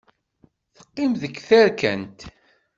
[0.75, 2.19] Teqqim deg terkent.